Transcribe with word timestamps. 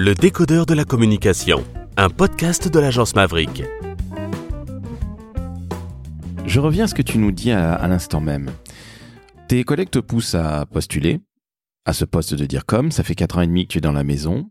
Le 0.00 0.14
décodeur 0.14 0.64
de 0.64 0.74
la 0.74 0.84
communication, 0.84 1.64
un 1.96 2.08
podcast 2.08 2.72
de 2.72 2.78
l'agence 2.78 3.16
Maverick. 3.16 3.64
Je 6.46 6.60
reviens 6.60 6.84
à 6.84 6.86
ce 6.86 6.94
que 6.94 7.02
tu 7.02 7.18
nous 7.18 7.32
dis 7.32 7.50
à, 7.50 7.84
l'instant 7.88 8.20
même. 8.20 8.52
Tes 9.48 9.64
collègues 9.64 9.90
te 9.90 9.98
poussent 9.98 10.36
à 10.36 10.66
postuler 10.66 11.18
à 11.84 11.92
ce 11.92 12.04
poste 12.04 12.34
de 12.34 12.46
dire 12.46 12.64
comme, 12.64 12.92
ça 12.92 13.02
fait 13.02 13.16
4 13.16 13.38
ans 13.38 13.40
et 13.40 13.48
demi 13.48 13.66
que 13.66 13.72
tu 13.72 13.78
es 13.78 13.80
dans 13.80 13.90
la 13.90 14.04
maison. 14.04 14.48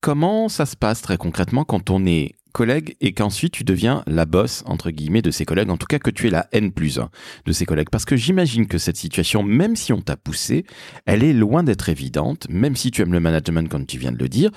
Comment 0.00 0.48
ça 0.48 0.64
se 0.64 0.74
passe 0.74 1.02
très 1.02 1.18
concrètement 1.18 1.64
quand 1.64 1.90
on 1.90 2.06
est 2.06 2.32
collègue 2.52 2.96
et 3.00 3.12
qu'ensuite 3.12 3.52
tu 3.52 3.64
deviens 3.64 4.02
la 4.06 4.26
bosse, 4.26 4.62
entre 4.66 4.90
guillemets, 4.90 5.22
de 5.22 5.30
ses 5.30 5.44
collègues, 5.44 5.70
en 5.70 5.76
tout 5.76 5.86
cas 5.86 5.98
que 5.98 6.10
tu 6.10 6.26
es 6.26 6.30
la 6.30 6.48
N 6.52 6.72
plus 6.72 6.98
1 6.98 7.10
de 7.46 7.52
ses 7.52 7.66
collègues. 7.66 7.90
Parce 7.90 8.04
que 8.04 8.16
j'imagine 8.16 8.66
que 8.66 8.78
cette 8.78 8.96
situation, 8.96 9.42
même 9.42 9.76
si 9.76 9.92
on 9.92 10.00
t'a 10.00 10.16
poussé, 10.16 10.64
elle 11.06 11.22
est 11.22 11.32
loin 11.32 11.62
d'être 11.62 11.88
évidente, 11.88 12.46
même 12.48 12.76
si 12.76 12.90
tu 12.90 13.02
aimes 13.02 13.12
le 13.12 13.20
management 13.20 13.68
comme 13.68 13.86
tu 13.86 13.98
viens 13.98 14.12
de 14.12 14.18
le 14.18 14.28
dire. 14.28 14.50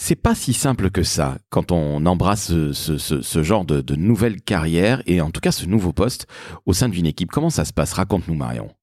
C'est 0.00 0.14
pas 0.14 0.36
si 0.36 0.52
simple 0.52 0.90
que 0.90 1.02
ça 1.02 1.38
quand 1.50 1.72
on 1.72 2.06
embrasse 2.06 2.52
ce, 2.72 3.42
genre 3.42 3.64
de, 3.64 3.80
de 3.80 3.96
nouvelle 3.96 4.40
carrière 4.40 5.02
et 5.06 5.20
en 5.20 5.32
tout 5.32 5.40
cas 5.40 5.50
ce 5.50 5.66
nouveau 5.66 5.92
poste 5.92 6.28
au 6.66 6.72
sein 6.72 6.88
d'une 6.88 7.06
équipe. 7.06 7.32
Comment 7.32 7.50
ça 7.50 7.64
se 7.64 7.72
passe? 7.72 7.94
Raconte-nous 7.94 8.36
Marion. 8.36 8.77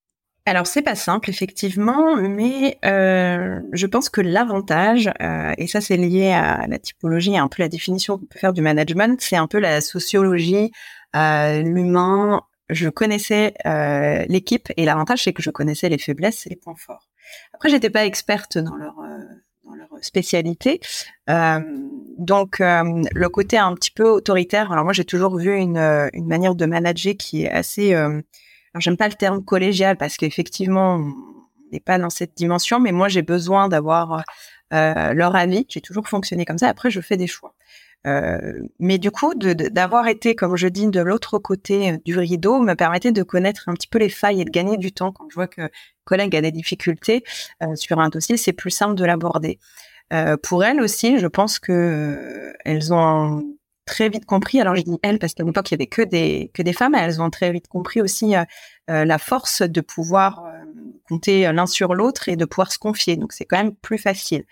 Alors 0.48 0.68
c'est 0.68 0.84
pas 0.84 0.94
simple 0.94 1.32
effectivement, 1.32 2.16
mais 2.18 2.78
euh, 2.86 3.60
je 3.74 3.88
pense 3.88 4.10
que 4.10 4.22
l'avantage, 4.22 5.10
euh, 5.20 5.54
et 5.58 5.66
ça 5.66 5.82
c'est 5.82 5.98
lié 5.98 6.34
à 6.34 6.68
la 6.68 6.78
typologie, 6.78 7.36
un 7.36 7.48
peu 7.48 7.64
la 7.64 7.68
définition 7.68 8.20
qu'on 8.20 8.28
peut 8.28 8.38
faire 8.38 8.54
du 8.54 8.62
management, 8.62 9.20
c'est 9.22 9.38
un 9.38 9.48
peu 9.48 9.58
la 9.58 9.82
sociologie, 9.82 10.72
euh, 11.16 11.64
l'humain. 11.64 12.44
Je 12.70 12.90
connaissais 12.90 13.54
l'équipe 14.28 14.72
et 14.78 14.86
l'avantage 14.86 15.24
c'est 15.24 15.34
que 15.34 15.42
je 15.42 15.50
connaissais 15.50 15.90
les 15.90 15.98
faiblesses 15.98 16.46
et 16.46 16.50
les 16.52 16.56
points 16.56 16.76
forts. 16.76 17.10
Après 17.54 17.70
j'étais 17.70 17.90
pas 17.90 18.06
experte 18.06 18.60
dans 18.60 18.76
leur 18.76 18.96
dans 19.64 19.74
leur 19.76 19.90
spécialité, 20.02 20.80
donc 21.28 22.58
le 22.60 23.28
côté 23.30 23.58
un 23.58 23.74
petit 23.74 23.92
peu 23.92 24.10
autoritaire. 24.10 24.72
Alors 24.72 24.84
moi 24.84 24.94
j'ai 24.94 25.06
toujours 25.06 25.38
vu 25.38 25.56
une 25.56 25.78
une 26.14 26.28
manière 26.28 26.56
de 26.56 26.66
manager 26.66 27.14
qui 27.18 27.44
est 27.44 27.52
assez 27.52 27.96
alors 28.76 28.82
j'aime 28.82 28.98
pas 28.98 29.08
le 29.08 29.14
terme 29.14 29.42
collégial 29.42 29.96
parce 29.96 30.18
qu'effectivement 30.18 30.96
on 30.96 31.14
n'est 31.72 31.80
pas 31.80 31.98
dans 31.98 32.10
cette 32.10 32.36
dimension, 32.36 32.78
mais 32.78 32.92
moi 32.92 33.08
j'ai 33.08 33.22
besoin 33.22 33.70
d'avoir 33.70 34.26
euh, 34.74 35.14
leur 35.14 35.34
avis. 35.34 35.66
J'ai 35.70 35.80
toujours 35.80 36.10
fonctionné 36.10 36.44
comme 36.44 36.58
ça. 36.58 36.68
Après 36.68 36.90
je 36.92 37.00
fais 37.00 37.16
des 37.16 37.26
choix. 37.26 37.56
Euh, 38.06 38.60
mais 38.80 38.98
du 38.98 39.12
coup, 39.12 39.34
d'avoir 39.34 40.10
été, 40.10 40.36
comme 40.36 40.58
je 40.58 40.68
dis, 40.68 40.88
de 40.88 41.00
l'autre 41.00 41.40
côté 41.40 42.00
du 42.04 42.18
rideau, 42.20 42.60
me 42.60 42.74
permettait 42.74 43.14
de 43.14 43.24
connaître 43.24 43.70
un 43.70 43.74
petit 43.76 43.88
peu 43.88 43.98
les 43.98 44.10
failles 44.10 44.42
et 44.42 44.46
de 44.46 44.52
gagner 44.52 44.78
du 44.78 44.92
temps. 44.92 45.14
Quand 45.14 45.26
je 45.30 45.36
vois 45.36 45.48
que 45.48 45.70
collègue 46.04 46.36
a 46.36 46.42
des 46.42 46.52
difficultés 46.52 47.24
euh, 47.64 47.76
sur 47.76 48.00
un 48.00 48.10
dossier, 48.10 48.36
c'est 48.36 48.54
plus 48.54 48.72
simple 48.72 48.96
de 48.96 49.06
l'aborder. 49.06 49.58
Euh, 50.12 50.36
pour 50.36 50.66
elles 50.66 50.82
aussi, 50.82 51.18
je 51.18 51.28
pense 51.28 51.60
que 51.60 51.72
euh, 51.72 52.54
elles 52.66 52.94
ont 52.94 53.55
très 53.86 54.10
vite 54.10 54.26
compris. 54.26 54.60
Alors 54.60 54.76
je 54.76 54.82
dis 54.82 55.00
elles 55.04 55.20
parce 55.20 55.34
qu'à 55.34 55.44
l'époque 55.44 55.70
il 55.72 55.76
y 55.76 55.76
avait 55.76 55.88
que 55.88 56.02
des 56.02 56.52
que 56.54 56.62
des 56.62 56.74
femmes. 56.74 56.96
Elles 56.96 57.22
ont 57.22 57.30
très 57.30 57.52
vite 57.52 57.68
compris 57.68 58.02
aussi 58.02 58.36
euh, 58.36 58.44
euh, 58.90 59.06
la 59.06 59.18
force 59.18 59.62
de 59.62 59.82
pouvoir 59.82 60.46
euh, 60.46 60.52
compter 61.08 61.52
l'un 61.52 61.68
sur 61.68 61.94
l'autre 61.94 62.30
et 62.30 62.36
de 62.36 62.46
pouvoir 62.46 62.72
se 62.72 62.80
confier. 62.80 63.16
Donc 63.16 63.32
c'est 63.32 63.46
quand 63.46 63.58
même 63.58 63.76
plus 63.76 63.98
facile. 63.98 64.46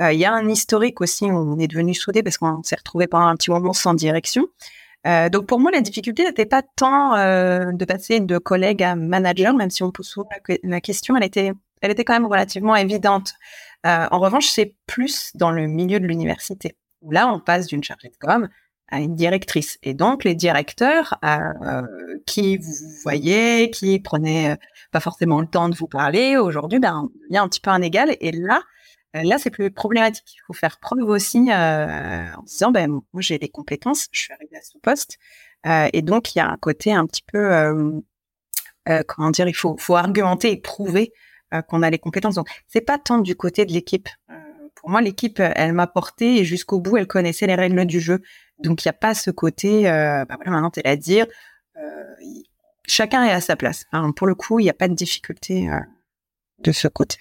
Il 0.00 0.18
y 0.18 0.24
a 0.24 0.32
un 0.32 0.48
historique 0.48 1.02
aussi 1.02 1.26
où 1.26 1.36
on 1.36 1.58
est 1.58 1.68
devenu 1.68 1.94
soudés 1.94 2.22
parce 2.22 2.38
qu'on 2.38 2.62
s'est 2.62 2.76
retrouvé 2.76 3.06
pendant 3.06 3.26
un 3.26 3.36
petit 3.36 3.50
moment 3.50 3.74
sans 3.74 3.92
direction. 3.92 4.46
donc 5.04 5.46
pour 5.46 5.60
moi 5.60 5.70
la 5.70 5.82
difficulté 5.82 6.24
n'était 6.24 6.46
pas 6.46 6.62
tant 6.62 7.16
de 7.70 7.84
passer 7.84 8.20
de 8.20 8.38
collègue 8.38 8.82
à 8.82 8.96
manager, 8.96 9.52
même 9.52 9.68
si 9.68 9.82
on 9.82 9.90
pose 9.90 10.06
souvent 10.06 10.28
la, 10.64 10.80
question, 10.80 11.18
elle 11.18 11.24
était 11.24 11.52
elle 11.82 11.90
était 11.90 12.04
quand 12.04 12.14
même 12.14 12.24
relativement 12.24 12.76
évidente. 12.76 13.34
en 13.84 14.18
revanche 14.18 14.46
c'est 14.46 14.74
plus 14.86 15.32
dans 15.34 15.50
le 15.50 15.66
milieu 15.66 16.00
de 16.00 16.06
l'université 16.06 16.76
où 17.02 17.10
là 17.10 17.28
on 17.28 17.38
passe 17.38 17.66
d'une 17.66 17.84
chargée 17.84 18.08
de 18.08 18.16
com 18.18 18.48
à 18.90 19.00
une 19.00 19.14
directrice. 19.14 19.78
Et 19.82 19.94
donc 19.94 20.24
les 20.24 20.34
directeurs 20.34 21.18
euh, 21.24 21.82
qui 22.26 22.56
vous 22.58 22.72
voyez, 23.02 23.70
qui 23.70 24.00
prenaient 24.00 24.52
euh, 24.52 24.56
pas 24.90 25.00
forcément 25.00 25.40
le 25.40 25.46
temps 25.46 25.68
de 25.68 25.76
vous 25.76 25.86
parler, 25.86 26.36
aujourd'hui, 26.36 26.78
ben, 26.78 27.08
il 27.28 27.34
y 27.34 27.38
a 27.38 27.42
un 27.42 27.48
petit 27.48 27.60
peu 27.60 27.70
un 27.70 27.82
égal. 27.82 28.16
Et 28.20 28.32
là, 28.32 28.62
euh, 29.16 29.22
là, 29.24 29.38
c'est 29.38 29.50
plus 29.50 29.70
problématique. 29.70 30.34
Il 30.34 30.40
faut 30.46 30.52
faire 30.52 30.78
preuve 30.78 31.08
aussi 31.08 31.48
en 31.52 32.42
disant, 32.44 32.70
ben, 32.70 32.88
moi, 32.88 33.20
j'ai 33.20 33.38
les 33.38 33.48
compétences, 33.48 34.08
je 34.12 34.20
suis 34.20 34.32
arrivée 34.32 34.56
à 34.56 34.62
ce 34.62 34.78
poste. 34.78 35.18
Et 35.92 36.02
donc, 36.02 36.34
il 36.34 36.38
y 36.38 36.40
a 36.40 36.48
un 36.48 36.56
côté 36.56 36.92
un 36.92 37.06
petit 37.06 37.22
peu, 37.22 37.92
comment 39.06 39.30
dire, 39.30 39.46
il 39.46 39.54
faut, 39.54 39.76
faut 39.78 39.96
argumenter 39.96 40.52
et 40.52 40.56
prouver 40.56 41.12
qu'on 41.68 41.82
a 41.82 41.90
les 41.90 41.98
compétences. 41.98 42.36
Donc, 42.36 42.48
c'est 42.66 42.80
pas 42.80 42.98
tant 42.98 43.18
du 43.18 43.36
côté 43.36 43.66
de 43.66 43.72
l'équipe 43.72 44.08
pour 44.80 44.88
moi, 44.88 45.02
l'équipe, 45.02 45.40
elle 45.40 45.74
m'a 45.74 45.86
porté 45.86 46.38
et 46.38 46.44
jusqu'au 46.44 46.80
bout, 46.80 46.96
elle 46.96 47.06
connaissait 47.06 47.46
les 47.46 47.54
règles 47.54 47.84
du 47.84 48.00
jeu. 48.00 48.22
Donc, 48.62 48.84
il 48.84 48.88
n'y 48.88 48.90
a 48.90 48.94
pas 48.94 49.14
ce 49.14 49.30
côté, 49.30 49.88
euh, 49.88 50.24
bah 50.24 50.36
voilà, 50.36 50.50
maintenant, 50.50 50.70
t'es 50.70 50.86
à 50.86 50.96
dire. 50.96 51.26
Euh, 51.76 52.04
chacun 52.86 53.24
est 53.24 53.32
à 53.32 53.40
sa 53.40 53.56
place. 53.56 53.86
pour 54.16 54.26
le 54.26 54.34
coup, 54.34 54.58
il 54.58 54.64
n'y 54.64 54.70
a 54.70 54.74
pas 54.74 54.88
de 54.88 54.94
difficulté 54.94 55.68
euh, 55.70 55.78
de 56.58 56.72
ce 56.72 56.88
côté. 56.88 57.18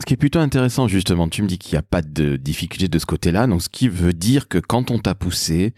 Ce 0.00 0.06
qui 0.06 0.14
est 0.14 0.16
plutôt 0.16 0.40
intéressant, 0.40 0.88
justement, 0.88 1.28
tu 1.28 1.40
me 1.40 1.46
dis 1.46 1.56
qu'il 1.56 1.74
n'y 1.74 1.78
a 1.78 1.82
pas 1.82 2.02
de 2.02 2.34
difficulté 2.34 2.88
de 2.88 2.98
ce 2.98 3.06
côté-là, 3.06 3.46
donc 3.46 3.62
ce 3.62 3.68
qui 3.68 3.88
veut 3.88 4.12
dire 4.12 4.48
que 4.48 4.58
quand 4.58 4.90
on 4.90 4.98
t'a 4.98 5.14
poussé, 5.14 5.72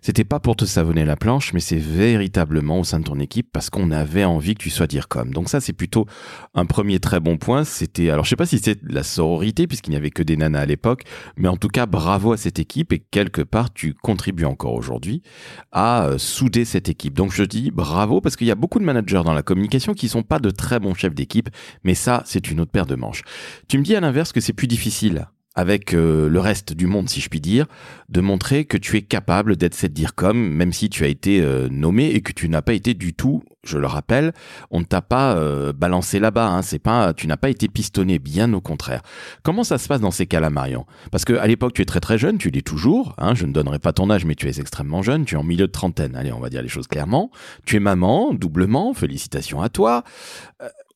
c'était 0.00 0.24
pas 0.24 0.40
pour 0.40 0.56
te 0.56 0.64
savonner 0.64 1.04
la 1.04 1.14
planche, 1.14 1.52
mais 1.52 1.60
c'est 1.60 1.76
véritablement 1.76 2.80
au 2.80 2.84
sein 2.84 3.00
de 3.00 3.04
ton 3.04 3.20
équipe 3.20 3.48
parce 3.52 3.68
qu'on 3.68 3.90
avait 3.90 4.24
envie 4.24 4.54
que 4.54 4.62
tu 4.62 4.70
sois 4.70 4.86
dire 4.86 5.08
comme. 5.08 5.34
Donc 5.34 5.50
ça, 5.50 5.60
c'est 5.60 5.74
plutôt 5.74 6.06
un 6.54 6.64
premier 6.64 7.00
très 7.00 7.20
bon 7.20 7.36
point. 7.36 7.64
C'était, 7.64 8.08
alors 8.08 8.24
je 8.24 8.30
sais 8.30 8.36
pas 8.36 8.46
si 8.46 8.58
c'était 8.58 8.80
la 8.82 9.02
sororité 9.02 9.66
puisqu'il 9.66 9.90
n'y 9.90 9.96
avait 9.98 10.10
que 10.10 10.22
des 10.22 10.38
nanas 10.38 10.60
à 10.60 10.66
l'époque, 10.66 11.02
mais 11.36 11.48
en 11.48 11.58
tout 11.58 11.68
cas, 11.68 11.84
bravo 11.84 12.32
à 12.32 12.38
cette 12.38 12.58
équipe 12.58 12.94
et 12.94 12.98
quelque 12.98 13.42
part, 13.42 13.74
tu 13.74 13.92
contribues 13.92 14.46
encore 14.46 14.72
aujourd'hui 14.72 15.22
à 15.70 16.06
euh, 16.06 16.16
souder 16.16 16.64
cette 16.64 16.88
équipe. 16.88 17.12
Donc 17.12 17.30
je 17.30 17.42
dis 17.42 17.70
bravo 17.70 18.22
parce 18.22 18.36
qu'il 18.36 18.46
y 18.46 18.52
a 18.52 18.56
beaucoup 18.56 18.78
de 18.78 18.84
managers 18.84 19.22
dans 19.22 19.34
la 19.34 19.42
communication 19.42 19.92
qui 19.92 20.08
sont 20.08 20.22
pas 20.22 20.38
de 20.38 20.50
très 20.50 20.80
bons 20.80 20.94
chefs 20.94 21.14
d'équipe, 21.14 21.50
mais 21.84 21.94
ça, 21.94 22.22
c'est 22.24 22.50
une 22.50 22.60
autre 22.60 22.72
paire 22.72 22.86
de 22.86 22.94
manches. 22.94 23.22
Tu 23.68 23.78
me 23.78 23.82
dis 23.82 23.94
à 23.94 24.00
l'inverse 24.00 24.32
que 24.32 24.40
c'est 24.40 24.52
plus 24.52 24.66
difficile 24.66 25.26
avec 25.56 25.94
euh, 25.94 26.28
le 26.28 26.40
reste 26.40 26.72
du 26.72 26.86
monde, 26.86 27.08
si 27.08 27.20
je 27.20 27.28
puis 27.28 27.40
dire, 27.40 27.66
de 28.08 28.20
montrer 28.20 28.64
que 28.64 28.76
tu 28.76 28.96
es 28.96 29.02
capable 29.02 29.56
d'être 29.56 29.74
cette 29.74 29.92
dire 29.92 30.14
comme, 30.14 30.38
même 30.38 30.72
si 30.72 30.88
tu 30.88 31.04
as 31.04 31.08
été 31.08 31.40
euh, 31.42 31.68
nommé 31.70 32.06
et 32.06 32.20
que 32.20 32.32
tu 32.32 32.48
n'as 32.48 32.62
pas 32.62 32.72
été 32.72 32.94
du 32.94 33.14
tout, 33.14 33.42
je 33.64 33.76
le 33.76 33.86
rappelle, 33.86 34.32
on 34.70 34.78
ne 34.78 34.84
t'a 34.84 35.02
pas 35.02 35.36
euh, 35.36 35.72
balancé 35.72 36.20
là-bas, 36.20 36.46
hein, 36.46 36.62
c'est 36.62 36.78
pas, 36.78 37.12
tu 37.14 37.26
n'as 37.26 37.36
pas 37.36 37.50
été 37.50 37.68
pistonné, 37.68 38.18
bien 38.20 38.52
au 38.52 38.60
contraire. 38.60 39.02
Comment 39.42 39.64
ça 39.64 39.76
se 39.78 39.88
passe 39.88 40.00
dans 40.00 40.12
ces 40.12 40.26
cas-là, 40.26 40.50
Marion? 40.50 40.86
Parce 41.10 41.24
que 41.24 41.32
à 41.32 41.46
l'époque, 41.48 41.74
tu 41.74 41.82
es 41.82 41.84
très 41.86 42.00
très 42.00 42.16
jeune, 42.16 42.38
tu 42.38 42.50
l'es 42.50 42.62
toujours, 42.62 43.14
hein, 43.18 43.34
je 43.34 43.44
ne 43.44 43.52
donnerai 43.52 43.80
pas 43.80 43.92
ton 43.92 44.08
âge, 44.08 44.24
mais 44.24 44.36
tu 44.36 44.48
es 44.48 44.60
extrêmement 44.60 45.02
jeune, 45.02 45.24
tu 45.24 45.34
es 45.34 45.38
en 45.38 45.44
milieu 45.44 45.66
de 45.66 45.72
trentaine, 45.72 46.14
allez, 46.14 46.32
on 46.32 46.40
va 46.40 46.48
dire 46.48 46.62
les 46.62 46.68
choses 46.68 46.86
clairement. 46.86 47.30
Tu 47.66 47.76
es 47.76 47.80
maman, 47.80 48.34
doublement, 48.34 48.94
félicitations 48.94 49.60
à 49.60 49.68
toi. 49.68 50.04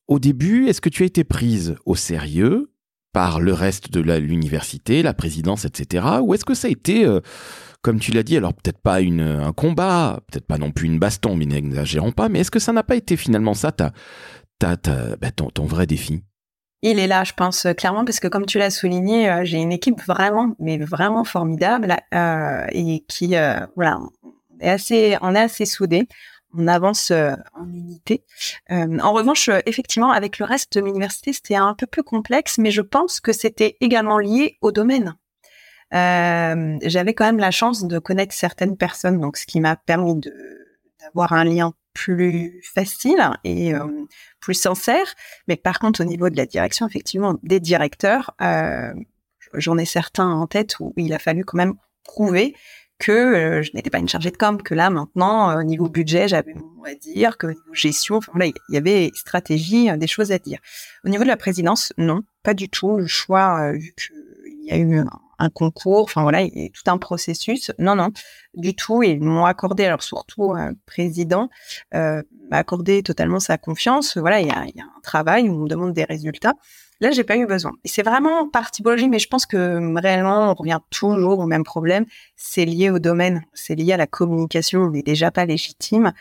Au 0.07 0.19
début, 0.19 0.67
est-ce 0.67 0.81
que 0.81 0.89
tu 0.89 1.03
as 1.03 1.07
été 1.07 1.23
prise 1.23 1.75
au 1.85 1.95
sérieux 1.95 2.71
par 3.15 3.39
le 3.39 3.53
reste 3.53 3.91
de 3.91 4.01
l'université, 4.01 5.01
la 5.01 5.13
présidence, 5.13 5.63
etc. 5.63 6.05
Ou 6.21 6.33
est-ce 6.33 6.43
que 6.43 6.53
ça 6.53 6.67
a 6.67 6.71
été, 6.71 7.05
euh, 7.05 7.21
comme 7.81 7.97
tu 7.97 8.11
l'as 8.11 8.23
dit, 8.23 8.35
alors 8.35 8.53
peut-être 8.53 8.79
pas 8.79 8.97
un 8.97 9.53
combat, 9.53 10.19
peut-être 10.29 10.45
pas 10.45 10.57
non 10.57 10.71
plus 10.71 10.87
une 10.87 10.99
baston, 10.99 11.35
mais 11.35 11.45
n'exagérons 11.45 12.11
pas, 12.11 12.27
mais 12.27 12.39
est-ce 12.39 12.51
que 12.51 12.59
ça 12.59 12.73
n'a 12.73 12.83
pas 12.83 12.97
été 12.97 13.15
finalement 13.15 13.53
ça 13.53 13.71
ta, 13.71 13.93
ta, 14.59 14.75
bah, 15.15 15.31
ton, 15.31 15.65
vrai 15.65 15.87
défi? 15.87 16.23
Il 16.81 16.99
est 16.99 17.07
là, 17.07 17.23
je 17.23 17.31
pense 17.31 17.65
clairement, 17.77 18.03
parce 18.03 18.19
que 18.19 18.27
comme 18.27 18.45
tu 18.45 18.57
l'as 18.57 18.69
souligné, 18.69 19.29
euh, 19.29 19.45
j'ai 19.45 19.59
une 19.59 19.71
équipe 19.71 20.01
vraiment, 20.05 20.53
mais 20.59 20.77
vraiment 20.77 21.23
formidable 21.23 21.95
euh, 22.13 22.65
et 22.73 23.05
qui, 23.07 23.35
voilà, 23.77 24.01
est 24.59 24.69
assez, 24.69 25.17
on 25.21 25.35
on 26.57 26.67
avance 26.67 27.11
euh, 27.11 27.33
en 27.53 27.67
unité. 27.69 28.23
Euh, 28.71 28.99
en 28.99 29.13
revanche, 29.13 29.49
euh, 29.49 29.59
effectivement, 29.65 30.11
avec 30.11 30.39
le 30.39 30.45
reste 30.45 30.77
de 30.77 30.81
l'université, 30.81 31.33
c'était 31.33 31.55
un 31.55 31.73
peu 31.73 31.87
plus 31.87 32.03
complexe, 32.03 32.57
mais 32.57 32.71
je 32.71 32.81
pense 32.81 33.19
que 33.19 33.33
c'était 33.33 33.77
également 33.81 34.19
lié 34.19 34.57
au 34.61 34.71
domaine. 34.71 35.15
J'avais 35.91 37.13
quand 37.13 37.25
même 37.25 37.39
la 37.39 37.51
chance 37.51 37.85
de 37.85 37.99
connaître 37.99 38.33
certaines 38.33 38.75
personnes, 38.75 39.21
donc 39.21 39.37
ce 39.37 39.45
qui 39.45 39.61
m'a 39.61 39.77
permis 39.77 40.19
d'avoir 40.99 41.31
un 41.31 41.45
lien 41.45 41.73
plus 41.93 42.61
facile 42.73 43.29
et 43.45 43.71
plus 44.41 44.55
sincère. 44.55 45.05
Mais 45.47 45.55
par 45.55 45.79
contre, 45.79 46.01
au 46.01 46.03
niveau 46.03 46.29
de 46.29 46.35
la 46.35 46.45
direction, 46.45 46.85
effectivement, 46.85 47.37
des 47.43 47.61
directeurs, 47.61 48.35
j'en 49.53 49.77
ai 49.77 49.85
certains 49.85 50.29
en 50.29 50.47
tête 50.47 50.77
où 50.81 50.91
il 50.97 51.13
a 51.13 51.19
fallu 51.19 51.45
quand 51.45 51.57
même 51.57 51.75
prouver 52.03 52.55
que 52.99 53.11
euh, 53.11 53.61
je 53.61 53.71
n'étais 53.73 53.89
pas 53.89 53.99
une 53.99 54.07
chargée 54.07 54.31
de 54.31 54.37
com, 54.37 54.61
que 54.61 54.73
là 54.73 54.89
maintenant, 54.89 55.53
au 55.53 55.59
euh, 55.59 55.63
niveau 55.63 55.89
budget, 55.89 56.27
j'avais 56.27 56.53
mon 56.53 56.67
mot 56.67 56.85
à 56.85 56.95
dire, 56.95 57.37
que 57.37 57.47
niveau 57.47 57.73
gestion, 57.73 58.17
enfin 58.17 58.31
voilà, 58.33 58.47
il 58.47 58.73
y 58.73 58.77
avait 58.77 59.11
stratégie, 59.13 59.89
euh, 59.89 59.97
des 59.97 60.07
choses 60.07 60.31
à 60.31 60.39
dire. 60.39 60.59
Au 61.03 61.09
niveau 61.09 61.23
de 61.23 61.27
la 61.27 61.37
présidence, 61.37 61.93
non, 61.97 62.21
pas 62.43 62.53
du 62.53 62.69
tout. 62.69 62.97
Le 62.97 63.07
choix, 63.07 63.71
vu 63.73 63.93
qu'il 63.97 64.65
y 64.65 64.71
a 64.71 64.77
eu 64.77 64.99
un, 65.39 65.49
concours, 65.49 66.03
enfin 66.03 66.21
voilà, 66.21 66.41
il 66.41 66.57
y 66.57 66.65
a 66.65 66.69
tout 66.69 66.89
un 66.89 66.97
processus. 66.97 67.71
Non, 67.79 67.95
non, 67.95 68.09
du 68.53 68.75
tout. 68.75 69.03
Ils 69.03 69.21
m'ont 69.21 69.45
accordé, 69.45 69.85
alors 69.85 70.03
surtout 70.03 70.53
un 70.53 70.73
président, 70.85 71.49
m'a 71.91 72.23
accordé 72.51 73.03
totalement 73.03 73.39
sa 73.39 73.57
confiance. 73.57 74.17
Voilà, 74.17 74.39
il 74.39 74.47
y 74.47 74.51
a, 74.51 74.65
y 74.73 74.79
a 74.79 74.85
un 74.85 75.01
travail 75.03 75.49
où 75.49 75.63
on 75.63 75.65
demande 75.65 75.93
des 75.93 76.05
résultats. 76.05 76.53
Là, 77.01 77.11
j'ai 77.11 77.25
pas 77.25 77.35
eu 77.35 77.45
besoin. 77.45 77.73
C'est 77.83 78.03
vraiment 78.03 78.47
par 78.47 78.71
typologie, 78.71 79.09
mais 79.09 79.19
je 79.19 79.27
pense 79.27 79.45
que 79.45 79.99
réellement, 79.99 80.51
on 80.51 80.53
revient 80.53 80.79
toujours 80.89 81.39
au 81.39 81.45
même 81.45 81.63
problème. 81.65 82.05
C'est 82.37 82.63
lié 82.63 82.89
au 82.89 82.99
domaine, 82.99 83.43
c'est 83.53 83.75
lié 83.75 83.93
à 83.93 83.97
la 83.97 84.07
communication. 84.07 84.81
On 84.83 84.91
n'est 84.91 85.03
déjà 85.03 85.29
pas 85.29 85.45
légitime. 85.45 86.13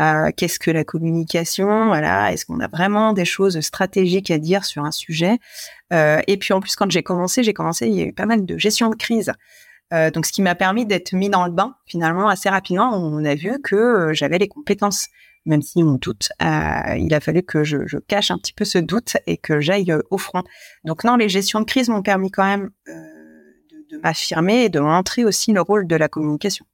Euh, 0.00 0.30
Qu'est-ce 0.36 0.58
que 0.58 0.70
la 0.70 0.84
communication? 0.84 1.86
Voilà, 1.86 2.32
est-ce 2.32 2.44
qu'on 2.44 2.60
a 2.60 2.68
vraiment 2.68 3.14
des 3.14 3.24
choses 3.24 3.58
stratégiques 3.60 4.30
à 4.30 4.38
dire 4.38 4.64
sur 4.64 4.84
un 4.84 4.92
sujet? 4.92 5.38
Euh, 5.92 6.20
Et 6.26 6.36
puis 6.36 6.52
en 6.52 6.60
plus, 6.60 6.76
quand 6.76 6.90
j'ai 6.90 7.02
commencé, 7.02 7.42
j'ai 7.42 7.54
commencé, 7.54 7.88
il 7.88 7.94
y 7.94 8.02
a 8.02 8.04
eu 8.04 8.12
pas 8.12 8.26
mal 8.26 8.44
de 8.44 8.58
gestion 8.58 8.90
de 8.90 8.96
crise. 8.96 9.32
Euh, 9.94 10.10
donc, 10.10 10.26
ce 10.26 10.32
qui 10.32 10.42
m'a 10.42 10.54
permis 10.54 10.84
d'être 10.84 11.14
mis 11.14 11.30
dans 11.30 11.46
le 11.46 11.52
bain 11.52 11.74
finalement 11.86 12.28
assez 12.28 12.50
rapidement. 12.50 12.90
On 12.92 13.24
a 13.24 13.34
vu 13.34 13.58
que 13.62 14.10
j'avais 14.12 14.36
les 14.38 14.48
compétences 14.48 15.08
même 15.48 15.62
si 15.62 15.82
on 15.82 15.94
doute, 15.94 16.28
euh, 16.42 16.96
il 16.96 17.12
a 17.14 17.20
fallu 17.20 17.42
que 17.42 17.64
je, 17.64 17.98
cache 18.06 18.30
un 18.30 18.38
petit 18.38 18.52
peu 18.52 18.64
ce 18.64 18.78
doute 18.78 19.16
et 19.26 19.36
que 19.36 19.60
j'aille 19.60 19.90
euh, 19.90 20.02
au 20.10 20.18
front. 20.18 20.42
Donc 20.84 21.04
non, 21.04 21.16
les 21.16 21.28
gestions 21.28 21.60
de 21.60 21.64
crise 21.64 21.88
m'ont 21.88 22.02
permis 22.02 22.30
quand 22.30 22.44
même 22.44 22.70
euh, 22.88 22.92
de, 23.90 23.98
m'affirmer 23.98 24.64
et 24.64 24.68
de 24.68 24.78
montrer 24.80 25.24
aussi 25.24 25.52
le 25.52 25.60
rôle 25.60 25.86
de 25.86 25.96
la 25.96 26.08
communication. 26.08 26.66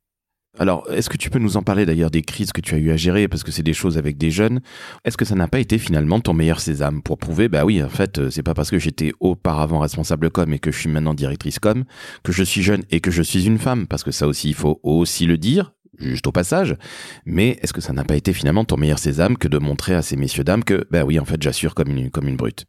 Alors, 0.57 0.89
est-ce 0.89 1.11
que 1.11 1.17
tu 1.17 1.31
peux 1.31 1.41
nous 1.41 1.57
en 1.57 1.63
parler 1.63 1.85
d'ailleurs 1.85 2.13
des 2.13 2.23
crises 2.23 2.53
que 2.53 2.61
tu 2.61 2.77
as 2.77 2.79
eu 2.79 2.93
à 2.93 2.97
gérer? 2.97 3.27
Parce 3.27 3.43
que 3.43 3.51
c'est 3.51 3.65
des 3.65 3.73
choses 3.73 3.99
avec 3.99 4.17
des 4.17 4.31
jeunes. 4.31 4.61
Est-ce 5.05 5.17
que 5.17 5.25
ça 5.25 5.35
n'a 5.35 5.49
pas 5.49 5.59
été 5.59 5.79
finalement 5.79 6.21
ton 6.21 6.33
meilleur 6.33 6.61
sésame 6.61 7.03
pour 7.03 7.19
prouver 7.19 7.49
bah 7.49 7.65
oui, 7.65 7.83
en 7.83 7.89
fait, 7.89 8.31
c'est 8.31 8.45
pas 8.45 8.55
parce 8.55 8.71
que 8.71 8.79
j'étais 8.79 9.13
auparavant 9.19 9.81
responsable 9.81 10.31
com 10.31 10.53
et 10.53 10.61
que 10.61 10.71
je 10.71 10.79
suis 10.79 10.89
maintenant 10.89 11.15
directrice 11.15 11.59
com 11.59 11.85
que 12.23 12.31
je 12.31 12.45
suis 12.45 12.63
jeune 12.63 12.85
et 12.91 13.01
que 13.01 13.11
je 13.11 13.23
suis 13.23 13.47
une 13.47 13.59
femme? 13.59 13.89
Parce 13.89 14.05
que 14.05 14.13
ça 14.13 14.29
aussi 14.29 14.49
il 14.49 14.55
faut 14.55 14.79
aussi 14.85 15.27
le 15.27 15.39
dire 15.39 15.73
juste 15.99 16.27
au 16.27 16.33
passage. 16.33 16.77
Mais 17.25 17.59
est-ce 17.63 17.73
que 17.73 17.81
ça 17.81 17.93
n'a 17.93 18.05
pas 18.05 18.17
été 18.17 18.33
finalement 18.33 18.65
ton 18.65 18.77
meilleur 18.77 18.99
sésame 18.99 19.37
que 19.37 19.49
de 19.49 19.59
montrer 19.59 19.95
à 19.95 20.03
ces 20.03 20.17
messieurs 20.17 20.45
dames 20.45 20.65
que, 20.65 20.87
ben 20.91 21.03
oui, 21.05 21.19
en 21.19 21.25
fait, 21.25 21.43
j'assure 21.43 21.75
comme 21.75 21.89
une, 21.89 22.11
comme 22.11 22.29
une 22.29 22.37
brute? 22.37 22.67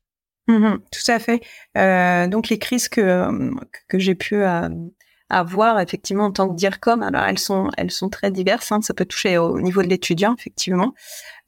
Mmh 0.48 0.77
Tout 0.92 1.12
à 1.12 1.19
fait. 1.19 1.42
Euh, 1.77 2.27
donc 2.27 2.50
les 2.50 2.60
crises 2.60 2.88
que, 2.88 3.51
que 3.88 3.98
j'ai 3.98 4.13
pu 4.13 4.36
euh, 4.36 4.69
avoir 5.30 5.80
effectivement 5.80 6.25
en 6.25 6.31
tant 6.31 6.50
que 6.50 6.56
DIRCOM, 6.56 7.01
alors 7.01 7.24
elles 7.24 7.39
sont, 7.39 7.72
elles 7.77 7.92
sont 7.92 8.10
très 8.10 8.30
diverses. 8.31 8.72
Hein. 8.72 8.81
Ça 8.81 8.94
peut 8.94 9.06
toucher 9.06 9.38
au 9.38 9.60
niveau 9.60 9.81
de 9.81 9.88
l'étudiant, 9.88 10.36
effectivement. 10.38 10.94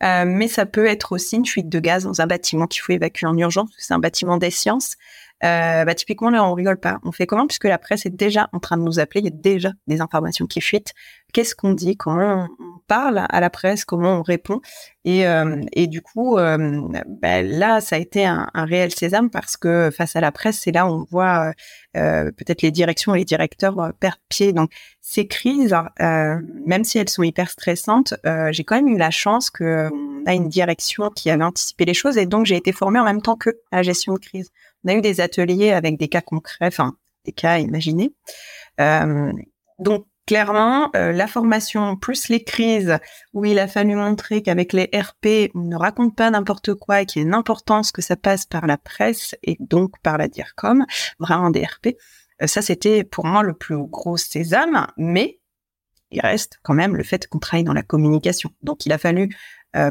Euh, 0.03 0.25
mais 0.25 0.47
ça 0.47 0.65
peut 0.65 0.88
être 0.88 1.12
aussi 1.12 1.35
une 1.35 1.45
fuite 1.45 1.69
de 1.69 1.80
gaz 1.80 2.06
dans 2.06 2.21
un 2.21 2.27
bâtiment 2.27 2.65
qu'il 2.65 2.81
faut 2.81 2.94
évacuer 2.94 3.27
en 3.27 3.38
urgence. 3.38 3.69
C'est 3.77 3.94
un 3.94 4.00
bâtiment 4.00 4.38
des 4.38 4.51
sciences. 4.51 4.95
Bah, 5.41 5.94
typiquement, 5.94 6.31
là, 6.31 6.44
on 6.44 6.56
rigole 6.56 6.80
pas. 6.80 7.00
On 7.03 7.12
fait 7.12 7.27
comment? 7.27 7.45
Puisque 7.45 7.65
la 7.65 7.77
presse 7.77 8.07
est 8.07 8.15
déjà 8.15 8.50
en 8.53 8.59
train 8.59 8.77
de 8.77 8.81
nous 8.81 8.97
appeler. 8.97 9.21
Il 9.21 9.25
y 9.25 9.27
a 9.27 9.38
déjà 9.39 9.71
des 9.85 10.01
informations 10.01 10.47
qui 10.47 10.62
fuitent. 10.62 10.94
Qu'est-ce 11.38 11.54
qu'on 11.54 11.74
dit 11.74 11.95
Comment 11.95 12.48
on 12.60 12.80
parle 12.88 13.24
à 13.30 13.39
la 13.39 13.51
presse 13.51 13.86
Comment 13.86 14.16
on 14.16 14.22
répond 14.24 14.60
et, 15.06 15.28
euh, 15.28 15.62
et 15.72 15.86
du 15.86 16.01
coup, 16.01 16.39
euh, 16.39 16.81
bah, 17.22 17.44
là, 17.44 17.80
ça 17.80 17.98
a 17.98 18.00
été 18.00 18.25
un, 18.25 18.50
un, 18.56 18.66
réel 18.66 18.92
sésame 18.92 19.30
parce 19.30 19.56
que 19.56 19.92
face 19.95 20.16
à 20.16 20.19
la 20.19 20.31
presse, 20.31 20.62
c'est 20.62 20.72
là 20.72 20.88
où 20.88 20.94
on 20.94 21.06
voit 21.12 21.54
euh, 21.95 22.31
peut-être 22.31 22.63
les 22.63 22.72
directions 22.72 23.13
et 23.13 23.19
les 23.19 23.24
directeurs 23.24 23.75
perdre 24.00 24.18
pied. 24.30 24.51
Donc, 24.51 24.72
ces 25.00 25.28
crises, 25.28 25.75
même 26.00 26.84
si 26.84 26.98
elles 26.98 27.07
sont 27.07 27.22
hyper 27.22 27.51
stressantes, 27.51 28.16
j'ai 28.50 28.63
quand 28.63 28.78
même 28.78 28.88
eu 28.88 28.98
la 28.98 29.12
chance 29.12 29.51
qu'on 29.51 30.24
a 30.25 30.33
une 30.33 30.50
direction 30.50 31.12
qui 31.12 31.30
avait 31.30 31.44
anticipé 31.44 31.86
les 31.86 31.94
choses 31.94 32.18
et 32.18 32.25
donc 32.25 32.48
j'ai 32.48 32.56
été 32.56 32.72
formée 32.72 33.00
en 33.00 33.06
même 33.06 33.22
temps 33.22 33.36
que 33.36 33.51
à 33.72 33.75
la 33.75 33.83
gestion 33.83 34.13
de 34.13 34.19
crise. 34.19 34.50
On 34.83 34.90
a 34.90 34.95
eu 34.95 35.01
des 35.01 35.22
ateliers 35.22 35.72
avec 35.72 36.00
des 36.00 36.07
cas 36.07 36.22
concrets, 36.22 36.66
enfin 36.66 36.95
des 37.25 37.31
cas 37.31 37.60
imaginés. 37.60 38.12
Donc 39.78 40.07
clairement, 40.27 40.91
euh, 40.95 41.12
la 41.12 41.25
formation 41.25 41.95
plus 41.95 42.29
les 42.29 42.44
crises 42.44 43.00
où 43.33 43.45
il 43.45 43.57
a 43.57 43.68
fallu 43.68 43.95
montrer 43.95 44.44
qu'avec 44.44 44.74
les 44.74 44.91
RP, 44.94 45.50
on 45.56 45.62
ne 45.62 45.75
raconte 45.75 46.15
pas 46.15 46.29
n'importe 46.29 46.75
quoi 46.75 47.01
et 47.01 47.06
qu'il 47.07 47.21
y 47.21 47.25
a 47.25 47.27
une 47.27 47.33
importance 47.33 47.91
que 47.91 48.03
ça 48.03 48.15
passe 48.15 48.45
par 48.45 48.68
la 48.68 48.77
presse 48.77 49.35
et 49.41 49.57
donc 49.59 50.00
par 50.03 50.19
la 50.19 50.27
DIRCOM, 50.27 50.85
vraiment 51.18 51.50
des 51.50 51.63
RP. 51.63 51.95
Euh, 52.44 52.47
ça, 52.47 52.62
c'était 52.62 53.03
pour 53.03 53.25
moi 53.25 53.41
le 53.41 53.53
plus 53.53 53.77
gros 53.88 54.18
sésame, 54.18 54.85
mais 54.97 55.39
il 56.12 56.21
reste 56.21 56.59
quand 56.62 56.75
même 56.75 56.95
le 56.95 57.03
fait 57.03 57.27
qu'on 57.27 57.39
travaille 57.39 57.63
dans 57.63 57.73
la 57.73 57.83
communication. 57.83 58.51
Donc, 58.62 58.85
il 58.85 58.91
a 58.91 58.97
fallu, 58.97 59.35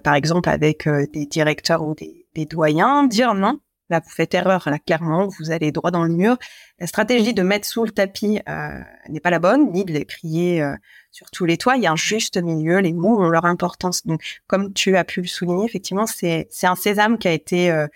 par 0.02 0.14
exemple, 0.14 0.48
avec 0.48 0.88
des 0.88 1.26
directeurs 1.26 1.82
ou 1.82 1.94
des 1.94 2.46
doyens, 2.46 3.06
dire 3.06 3.34
non, 3.34 3.60
Là, 3.88 4.00
vous 4.04 4.10
faites 4.10 4.34
erreur, 4.34 4.68
là, 4.68 4.78
clairement, 4.80 5.28
vous 5.38 5.52
allez 5.52 5.70
droit 5.70 5.92
dans 5.92 6.02
le 6.02 6.12
mur. 6.12 6.36
La 6.80 6.88
stratégie 6.88 7.34
de 7.34 7.42
mettre 7.42 7.66
sous 7.66 7.84
le 7.84 7.92
tapis 7.92 8.40
euh, 8.48 8.80
n'est 9.08 9.20
pas 9.20 9.30
la 9.30 9.38
bonne, 9.38 9.70
ni 9.72 9.84
de 9.84 9.96
crier 10.00 10.60
euh, 10.60 10.74
sur 11.12 11.30
tous 11.30 11.44
les 11.44 11.56
toits. 11.56 11.76
Il 11.76 11.84
y 11.84 11.86
a 11.86 11.92
un 11.92 11.96
juste 11.96 12.36
milieu, 12.36 12.78
les 12.78 12.92
mots 12.92 13.20
ont 13.20 13.28
leur 13.28 13.44
importance. 13.44 14.04
Donc, 14.04 14.40
comme 14.48 14.72
tu 14.72 14.96
as 14.96 15.04
pu 15.04 15.20
le 15.20 15.28
souligner, 15.28 15.64
effectivement, 15.64 16.06
c'est 16.06 16.48
un 16.64 16.74
sésame 16.74 17.16
qui 17.16 17.28
a 17.28 17.32
été 17.32 17.70
euh, 17.70 17.86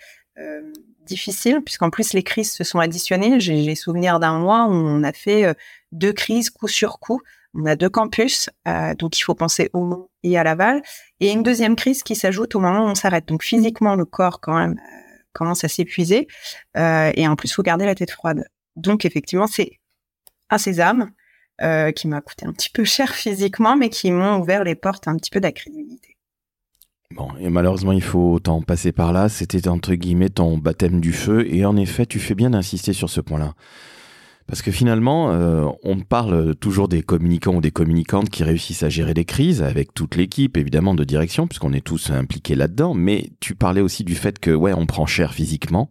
difficile, 1.05 1.61
puisqu'en 1.61 1.89
plus, 1.89 2.13
les 2.13 2.23
crises 2.23 2.53
se 2.53 2.63
sont 2.63 2.79
additionnées. 2.79 3.41
J'ai 3.41 3.75
souvenir 3.75 4.21
d'un 4.21 4.39
mois 4.39 4.67
où 4.67 4.71
on 4.71 5.03
a 5.03 5.11
fait 5.11 5.53
deux 5.91 6.13
crises 6.13 6.49
coup 6.49 6.69
sur 6.69 6.99
coup. 6.99 7.21
On 7.53 7.65
a 7.65 7.75
deux 7.75 7.89
campus, 7.89 8.49
donc 8.97 9.19
il 9.19 9.23
faut 9.23 9.35
penser 9.35 9.69
au 9.73 9.81
Mont 9.81 10.07
et 10.23 10.37
à 10.37 10.43
Laval. 10.45 10.81
Et 11.19 11.31
une 11.31 11.43
deuxième 11.43 11.75
crise 11.75 12.01
qui 12.01 12.15
s'ajoute 12.15 12.55
au 12.55 12.59
moment 12.59 12.85
où 12.85 12.87
on 12.87 12.95
s'arrête. 12.95 13.27
Donc, 13.27 13.43
physiquement, 13.43 13.95
le 13.95 14.05
corps, 14.05 14.39
quand 14.39 14.57
même 14.57 14.79
commence 15.33 15.63
à 15.63 15.67
s'épuiser. 15.67 16.27
Euh, 16.77 17.11
et 17.15 17.27
en 17.27 17.35
plus, 17.35 17.53
faut 17.53 17.63
garder 17.63 17.85
la 17.85 17.95
tête 17.95 18.11
froide. 18.11 18.45
Donc, 18.75 19.05
effectivement, 19.05 19.47
c'est 19.47 19.79
un 20.49 20.57
sésame 20.57 21.11
euh, 21.61 21.91
qui 21.91 22.07
m'a 22.07 22.21
coûté 22.21 22.45
un 22.45 22.53
petit 22.53 22.69
peu 22.69 22.83
cher 22.83 23.13
physiquement, 23.13 23.75
mais 23.75 23.89
qui 23.89 24.11
m'ont 24.11 24.39
ouvert 24.39 24.63
les 24.63 24.75
portes 24.75 25.07
un 25.07 25.17
petit 25.17 25.29
peu 25.29 25.39
d'accrédibilité. 25.39 26.17
Bon, 27.11 27.29
et 27.39 27.49
malheureusement, 27.49 27.91
il 27.91 28.01
faut 28.01 28.39
t'en 28.39 28.61
passer 28.61 28.91
par 28.91 29.11
là. 29.11 29.27
C'était 29.27 29.67
entre 29.67 29.93
guillemets 29.95 30.29
ton 30.29 30.57
baptême 30.57 31.01
du 31.01 31.11
feu. 31.11 31.45
Et 31.53 31.65
en 31.65 31.75
effet, 31.75 32.05
tu 32.05 32.19
fais 32.19 32.35
bien 32.35 32.51
d'insister 32.51 32.93
sur 32.93 33.09
ce 33.09 33.19
point-là. 33.19 33.53
Parce 34.51 34.63
que 34.63 34.71
finalement, 34.71 35.31
euh, 35.31 35.65
on 35.81 36.01
parle 36.01 36.55
toujours 36.55 36.89
des 36.89 37.03
communicants 37.03 37.55
ou 37.55 37.61
des 37.61 37.71
communicantes 37.71 38.29
qui 38.29 38.43
réussissent 38.43 38.83
à 38.83 38.89
gérer 38.89 39.13
des 39.13 39.23
crises 39.23 39.63
avec 39.63 39.93
toute 39.93 40.17
l'équipe, 40.17 40.57
évidemment, 40.57 40.93
de 40.93 41.05
direction, 41.05 41.47
puisqu'on 41.47 41.71
est 41.71 41.79
tous 41.79 42.11
impliqués 42.11 42.55
là-dedans. 42.55 42.93
Mais 42.93 43.29
tu 43.39 43.55
parlais 43.55 43.79
aussi 43.79 44.03
du 44.03 44.13
fait 44.13 44.39
que, 44.39 44.51
ouais, 44.51 44.73
on 44.73 44.85
prend 44.85 45.05
cher 45.05 45.33
physiquement. 45.33 45.89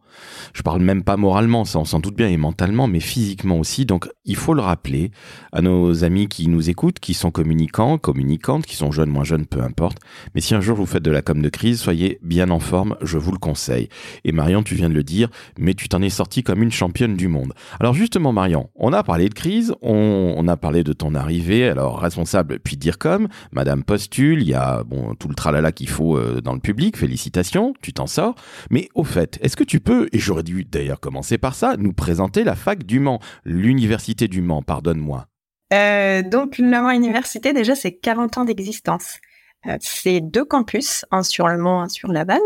Je 0.52 0.60
parle 0.60 0.82
même 0.82 1.04
pas 1.04 1.16
moralement, 1.16 1.64
ça 1.64 1.78
on 1.78 1.86
s'en 1.86 2.00
doute 2.00 2.16
bien, 2.16 2.28
et 2.28 2.36
mentalement, 2.36 2.86
mais 2.86 3.00
physiquement 3.00 3.58
aussi. 3.58 3.86
Donc, 3.86 4.10
il 4.26 4.36
faut 4.36 4.52
le 4.52 4.60
rappeler 4.60 5.10
à 5.52 5.62
nos 5.62 6.04
amis 6.04 6.28
qui 6.28 6.46
nous 6.46 6.68
écoutent, 6.68 7.00
qui 7.00 7.14
sont 7.14 7.30
communicants, 7.30 7.96
communicantes, 7.96 8.66
qui 8.66 8.76
sont 8.76 8.92
jeunes, 8.92 9.08
moins 9.08 9.24
jeunes, 9.24 9.46
peu 9.46 9.62
importe. 9.62 9.96
Mais 10.34 10.42
si 10.42 10.54
un 10.54 10.60
jour 10.60 10.76
vous 10.76 10.84
faites 10.84 11.02
de 11.02 11.10
la 11.10 11.22
com 11.22 11.40
de 11.40 11.48
crise, 11.48 11.80
soyez 11.80 12.18
bien 12.22 12.50
en 12.50 12.60
forme, 12.60 12.94
je 13.00 13.16
vous 13.16 13.32
le 13.32 13.38
conseille. 13.38 13.88
Et 14.24 14.32
Marion, 14.32 14.62
tu 14.62 14.74
viens 14.74 14.90
de 14.90 14.94
le 14.94 15.02
dire, 15.02 15.30
mais 15.58 15.72
tu 15.72 15.88
t'en 15.88 16.02
es 16.02 16.10
sorti 16.10 16.42
comme 16.42 16.62
une 16.62 16.70
championne 16.70 17.16
du 17.16 17.28
monde. 17.28 17.54
Alors 17.80 17.94
justement, 17.94 18.34
Marion, 18.34 18.49
on 18.74 18.92
a 18.92 19.02
parlé 19.02 19.28
de 19.28 19.34
crise, 19.34 19.74
on, 19.82 20.46
a 20.48 20.56
parlé 20.56 20.82
de 20.84 20.92
ton 20.92 21.14
arrivée, 21.14 21.68
alors 21.68 22.00
responsable 22.00 22.58
puis 22.60 22.76
dire 22.76 22.98
comme, 22.98 23.28
Madame 23.52 23.84
Postule, 23.84 24.42
il 24.42 24.48
y 24.48 24.54
a 24.54 24.82
bon 24.84 25.14
tout 25.14 25.28
le 25.28 25.34
tralala 25.34 25.72
qu'il 25.72 25.88
faut 25.88 26.16
euh, 26.16 26.40
dans 26.40 26.54
le 26.54 26.60
public, 26.60 26.96
félicitations, 26.96 27.74
tu 27.82 27.92
t'en 27.92 28.06
sors. 28.06 28.34
Mais 28.70 28.88
au 28.94 29.04
fait, 29.04 29.38
est-ce 29.42 29.56
que 29.56 29.64
tu 29.64 29.80
peux, 29.80 30.08
et 30.12 30.18
j'aurais 30.18 30.42
dû 30.42 30.64
d'ailleurs 30.64 31.00
commencer 31.00 31.38
par 31.38 31.54
ça, 31.54 31.76
nous 31.78 31.92
présenter 31.92 32.44
la 32.44 32.56
fac 32.56 32.84
du 32.84 33.00
Mans, 33.00 33.20
l'université 33.44 34.28
du 34.28 34.42
Mans, 34.42 34.62
pardonne-moi. 34.62 35.26
Euh, 35.72 36.22
donc 36.22 36.58
le 36.58 36.66
Mans 36.66 36.90
Université, 36.90 37.52
déjà, 37.52 37.74
c'est 37.74 37.92
40 37.92 38.38
ans 38.38 38.44
d'existence. 38.44 39.18
Euh, 39.66 39.76
c'est 39.80 40.20
deux 40.20 40.44
campus, 40.44 41.04
un 41.10 41.22
sur 41.22 41.48
le 41.48 41.58
Mans, 41.58 41.82
un 41.82 41.88
sur 41.88 42.10
Laval. 42.10 42.40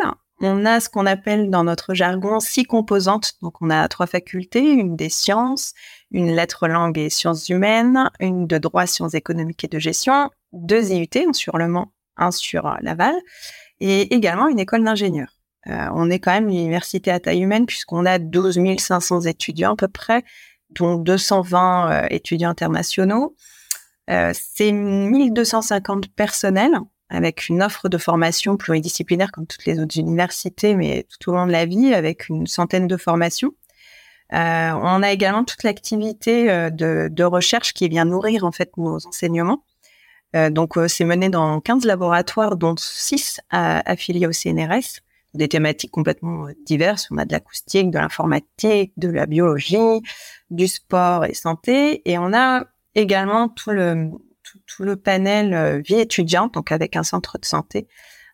On 0.47 0.67
a 0.67 0.79
ce 0.79 0.91
qu'on 0.91 1.07
appelle 1.07 1.49
dans 1.49 1.65
notre 1.65 1.95
jargon 1.95 2.39
six 2.39 2.65
composantes. 2.65 3.33
Donc, 3.41 3.63
on 3.63 3.71
a 3.71 3.89
trois 3.89 4.07
facultés, 4.07 4.73
une 4.73 4.95
des 4.95 5.09
sciences, 5.09 5.73
une 6.11 6.35
lettre 6.35 6.69
langue 6.69 6.99
et 6.99 7.09
sciences 7.09 7.49
humaines, 7.49 8.11
une 8.21 8.47
de 8.47 8.59
droit, 8.59 8.87
sciences 8.87 9.15
économiques 9.15 9.65
et 9.65 9.69
de 9.69 9.79
gestion, 9.79 10.31
deux 10.53 10.93
IUT, 10.93 11.09
un 11.29 11.33
sur 11.33 11.57
Le 11.57 11.67
Mans, 11.67 11.93
un 12.19 12.31
sur 12.31 12.67
euh, 12.67 12.75
Laval, 12.83 13.15
et 13.81 14.15
également 14.15 14.49
une 14.49 14.59
école 14.59 14.85
d'ingénieurs. 14.85 15.35
Euh, 15.67 15.89
on 15.95 16.11
est 16.11 16.19
quand 16.19 16.33
même 16.33 16.51
une 16.51 16.59
université 16.59 17.11
à 17.11 17.21
taille 17.21 17.41
humaine 17.41 17.65
puisqu'on 17.65 18.05
a 18.05 18.19
12 18.19 18.61
500 18.79 19.23
étudiants 19.23 19.73
à 19.73 19.77
peu 19.77 19.89
près, 19.89 20.25
dont 20.71 20.97
220 20.97 21.91
euh, 21.91 22.07
étudiants 22.11 22.51
internationaux. 22.51 23.35
c'est 24.09 24.73
1250 24.73 26.09
personnels 26.15 26.79
avec 27.11 27.49
une 27.49 27.63
offre 27.63 27.89
de 27.89 27.99
formation 27.99 28.57
pluridisciplinaire 28.57 29.31
comme 29.33 29.47
toutes 29.47 29.67
les 29.67 29.79
autres 29.79 29.99
universités, 29.99 30.75
mais 30.75 31.07
tout 31.09 31.31
au 31.31 31.35
long 31.35 31.47
de 31.47 31.53
la 31.53 31.67
vie, 31.67 31.95
avec 31.95 32.29
une 32.29 32.47
centaine 32.47 32.87
de 32.87 32.97
formations. 32.97 33.53
Euh, 34.33 34.71
on 34.73 35.03
a 35.03 35.13
également 35.13 35.45
toute 35.45 35.63
l'activité 35.63 36.51
euh, 36.51 36.71
de, 36.71 37.25
recherche 37.25 37.73
qui 37.73 37.89
vient 37.89 38.05
nourrir 38.05 38.45
en 38.45 38.53
fait 38.53 38.77
nos 38.77 39.07
enseignements. 39.07 39.65
Euh, 40.35 40.51
donc 40.51 40.75
c'est 40.89 41.05
mené 41.05 41.29
dans 41.29 41.61
15 41.61 41.85
laboratoires, 41.85 42.57
dont 42.57 42.75
6 42.77 43.41
affiliés 43.51 44.27
au 44.27 44.33
CNRS, 44.33 45.03
des 45.35 45.49
thématiques 45.49 45.93
complètement 45.93 46.49
diverses. 46.67 47.09
On 47.11 47.19
a 47.19 47.25
de 47.25 47.33
l'acoustique, 47.33 47.91
de 47.91 47.99
l'informatique, 47.99 48.93
de 48.97 49.09
la 49.09 49.27
biologie, 49.27 50.01
du 50.51 50.67
sport 50.67 51.25
et 51.27 51.35
santé, 51.35 52.03
et 52.11 52.19
on 52.19 52.33
a 52.33 52.65
également 52.97 53.49
tout 53.49 53.71
le 53.71 54.11
tout, 54.67 54.83
le 54.83 54.97
panel 54.97 55.83
vie 55.87 55.95
étudiante, 55.97 56.55
donc 56.55 56.73
avec 56.73 56.97
un 56.97 57.03
centre 57.03 57.39
de 57.39 57.45
santé 57.45 57.87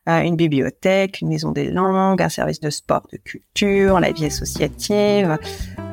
une 0.07 0.35
bibliothèque, 0.35 1.21
une 1.21 1.29
maison 1.29 1.53
des 1.53 1.71
langues, 1.71 2.21
un 2.21 2.29
service 2.29 2.59
de 2.59 2.71
sport, 2.71 3.07
de 3.13 3.19
culture, 3.19 4.01
la 4.01 4.11
vie 4.11 4.27
associative. 4.27 5.39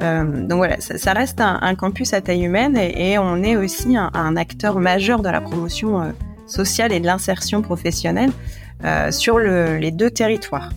donc 0.01 0.58
voilà, 0.58 0.79
ça, 0.79 1.13
reste 1.13 1.39
un, 1.39 1.75
campus 1.75 2.13
à 2.13 2.22
taille 2.22 2.46
humaine 2.46 2.77
et, 2.77 3.20
on 3.20 3.44
est 3.44 3.56
aussi 3.56 3.96
un, 3.96 4.36
acteur 4.36 4.79
majeur 4.79 5.22
de 5.22 5.29
la 5.29 5.41
promotion 5.41 6.13
sociale 6.48 6.94
et 6.94 7.00
de 7.00 7.06
l'insertion 7.06 7.62
professionnelle 7.62 8.32
sur 9.12 9.38
les 9.38 9.91
deux 9.91 10.10
territoires. 10.10 10.72